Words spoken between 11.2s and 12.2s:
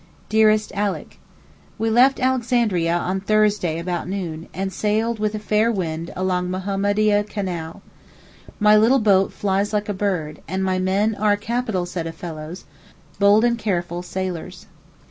a capital set of